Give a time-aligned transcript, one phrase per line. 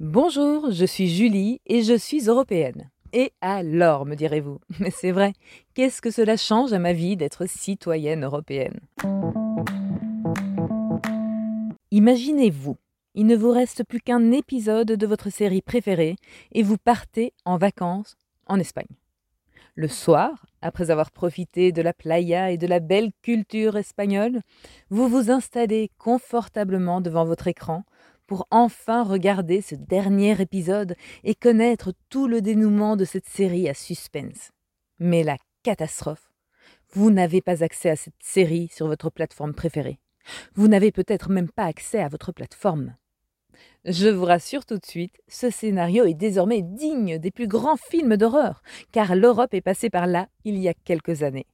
[0.00, 2.90] Bonjour, je suis Julie et je suis européenne.
[3.12, 4.58] Et alors, me direz-vous?
[4.80, 5.32] Mais c'est vrai,
[5.74, 8.80] qu'est-ce que cela change à ma vie d'être citoyenne européenne?
[11.90, 12.76] Imaginez-vous,
[13.14, 16.16] il ne vous reste plus qu'un épisode de votre série préférée
[16.52, 18.16] et vous partez en vacances
[18.46, 18.86] en Espagne.
[19.78, 24.40] Le soir, après avoir profité de la playa et de la belle culture espagnole,
[24.90, 27.84] vous vous installez confortablement devant votre écran
[28.26, 33.74] pour enfin regarder ce dernier épisode et connaître tout le dénouement de cette série à
[33.74, 34.50] suspense.
[34.98, 36.28] Mais la catastrophe,
[36.92, 40.00] vous n'avez pas accès à cette série sur votre plateforme préférée.
[40.56, 42.96] Vous n'avez peut-être même pas accès à votre plateforme.
[43.84, 48.16] Je vous rassure tout de suite, ce scénario est désormais digne des plus grands films
[48.16, 48.62] d'horreur,
[48.92, 51.46] car l'Europe est passée par là il y a quelques années.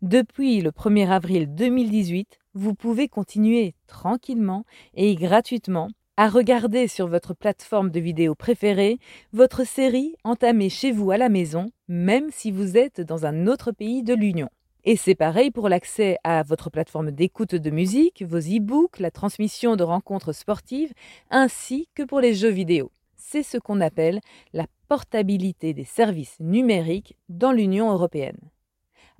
[0.00, 7.34] Depuis le 1er avril 2018, vous pouvez continuer tranquillement et gratuitement à regarder sur votre
[7.34, 8.98] plateforme de vidéo préférée
[9.32, 13.72] votre série entamée chez vous à la maison, même si vous êtes dans un autre
[13.72, 14.50] pays de l'Union.
[14.84, 19.76] Et c'est pareil pour l'accès à votre plateforme d'écoute de musique, vos e-books, la transmission
[19.76, 20.92] de rencontres sportives,
[21.30, 22.90] ainsi que pour les jeux vidéo.
[23.14, 24.20] C'est ce qu'on appelle
[24.52, 28.40] la portabilité des services numériques dans l'Union européenne.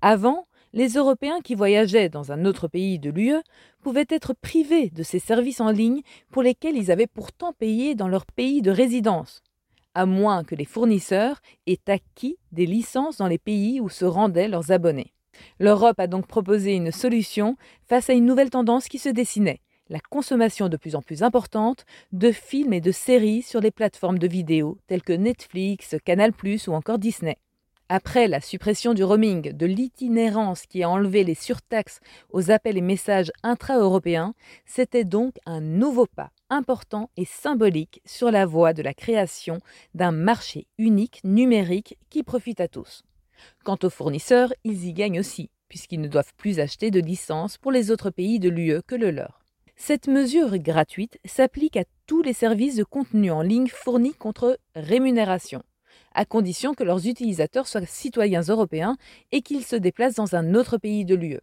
[0.01, 3.41] Avant, les Européens qui voyageaient dans un autre pays de l'UE
[3.83, 6.03] pouvaient être privés de ces services en ligne
[6.33, 9.43] pour lesquels ils avaient pourtant payé dans leur pays de résidence,
[9.95, 14.49] à moins que les fournisseurs aient acquis des licences dans les pays où se rendaient
[14.49, 15.13] leurs abonnés.
[15.59, 17.57] L'Europe a donc proposé une solution
[17.89, 21.85] face à une nouvelle tendance qui se dessinait, la consommation de plus en plus importante
[22.13, 26.31] de films et de séries sur les plateformes de vidéos telles que Netflix, Canal⁇
[26.69, 27.37] ou encore Disney.
[27.95, 32.81] Après la suppression du roaming, de l'itinérance qui a enlevé les surtaxes aux appels et
[32.81, 34.33] messages intra-européens,
[34.65, 39.59] c'était donc un nouveau pas important et symbolique sur la voie de la création
[39.95, 43.05] d'un marché unique numérique qui profite à tous.
[43.65, 47.73] Quant aux fournisseurs, ils y gagnent aussi, puisqu'ils ne doivent plus acheter de licences pour
[47.73, 49.41] les autres pays de l'UE que le leur.
[49.77, 55.63] Cette mesure gratuite s'applique à tous les services de contenu en ligne fournis contre rémunération
[56.15, 58.97] à condition que leurs utilisateurs soient citoyens européens
[59.31, 61.41] et qu'ils se déplacent dans un autre pays de l'UE.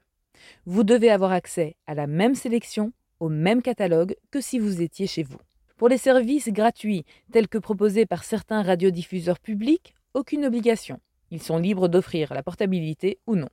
[0.66, 5.08] Vous devez avoir accès à la même sélection, au même catalogue que si vous étiez
[5.08, 5.40] chez vous.
[5.78, 11.00] Pour les services gratuits tels que proposés par certains radiodiffuseurs publics, aucune obligation.
[11.32, 13.50] Ils sont libres d'offrir la portabilité ou non.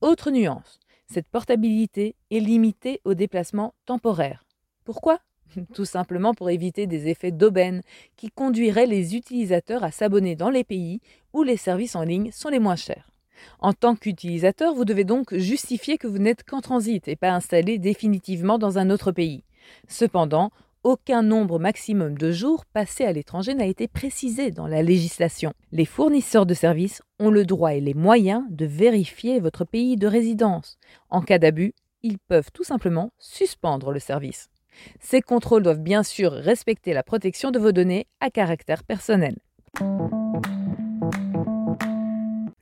[0.00, 4.44] Autre nuance, cette portabilité est limitée aux déplacements temporaires.
[4.84, 5.20] Pourquoi?
[5.74, 7.82] Tout simplement pour éviter des effets d'aubaine
[8.16, 11.00] qui conduiraient les utilisateurs à s'abonner dans les pays
[11.32, 13.10] où les services en ligne sont les moins chers.
[13.60, 17.78] En tant qu'utilisateur, vous devez donc justifier que vous n'êtes qu'en transit et pas installé
[17.78, 19.44] définitivement dans un autre pays.
[19.86, 20.50] Cependant,
[20.84, 25.52] aucun nombre maximum de jours passés à l'étranger n'a été précisé dans la législation.
[25.72, 30.06] Les fournisseurs de services ont le droit et les moyens de vérifier votre pays de
[30.06, 30.78] résidence.
[31.10, 34.48] En cas d'abus, ils peuvent tout simplement suspendre le service.
[35.00, 39.36] Ces contrôles doivent bien sûr respecter la protection de vos données à caractère personnel.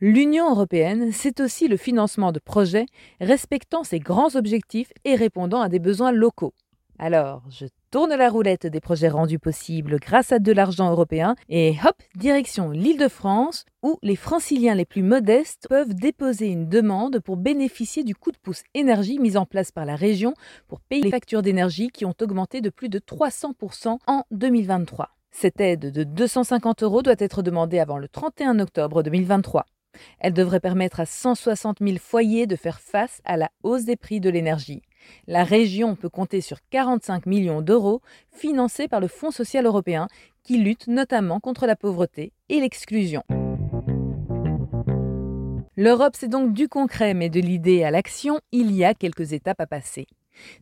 [0.00, 2.86] L'Union européenne, c'est aussi le financement de projets
[3.20, 6.54] respectant ses grands objectifs et répondant à des besoins locaux.
[6.98, 11.74] Alors, je tourne la roulette des projets rendus possibles grâce à de l'argent européen et
[11.84, 18.02] hop, direction l'Île-de-France où les franciliens les plus modestes peuvent déposer une demande pour bénéficier
[18.02, 20.32] du coup de pouce énergie mis en place par la région
[20.68, 25.10] pour payer les factures d'énergie qui ont augmenté de plus de 300% en 2023.
[25.32, 29.66] Cette aide de 250 euros doit être demandée avant le 31 octobre 2023.
[30.18, 34.20] Elle devrait permettre à 160 000 foyers de faire face à la hausse des prix
[34.20, 34.82] de l'énergie.
[35.26, 38.00] La région peut compter sur 45 millions d'euros
[38.30, 40.08] financés par le Fonds social européen
[40.42, 43.22] qui lutte notamment contre la pauvreté et l'exclusion.
[45.76, 49.60] L'Europe, c'est donc du concret, mais de l'idée à l'action, il y a quelques étapes
[49.60, 50.06] à passer.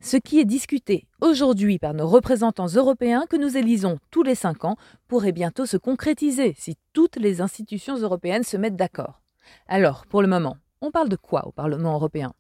[0.00, 4.64] Ce qui est discuté aujourd'hui par nos représentants européens que nous élisons tous les cinq
[4.64, 4.76] ans
[5.08, 9.20] pourrait bientôt se concrétiser si toutes les institutions européennes se mettent d'accord.
[9.68, 12.34] Alors, pour le moment, on parle de quoi au Parlement européen?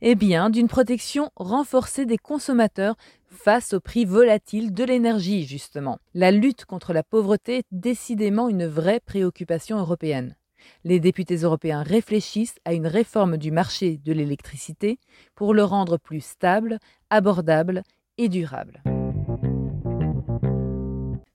[0.00, 2.96] Eh bien, d'une protection renforcée des consommateurs
[3.30, 5.98] face aux prix volatiles de l'énergie, justement.
[6.14, 10.36] La lutte contre la pauvreté est décidément une vraie préoccupation européenne.
[10.84, 14.98] Les députés européens réfléchissent à une réforme du marché de l'électricité
[15.34, 16.78] pour le rendre plus stable,
[17.10, 17.82] abordable
[18.18, 18.82] et durable.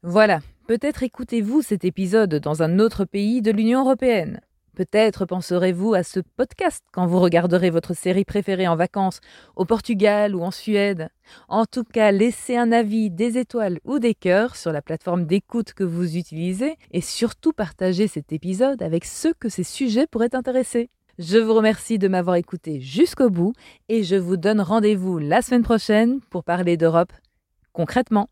[0.04, 4.40] Voilà, peut-être écoutez-vous cet épisode dans un autre pays de l'Union européenne.
[4.78, 9.22] Peut-être penserez-vous à ce podcast quand vous regarderez votre série préférée en vacances
[9.56, 11.10] au Portugal ou en Suède.
[11.48, 15.74] En tout cas, laissez un avis, des étoiles ou des cœurs sur la plateforme d'écoute
[15.74, 20.92] que vous utilisez et surtout partagez cet épisode avec ceux que ces sujets pourraient intéresser.
[21.18, 23.54] Je vous remercie de m'avoir écouté jusqu'au bout
[23.90, 27.14] et je vous donne rendez-vous la semaine prochaine pour parler d'Europe
[27.74, 28.30] concrètement.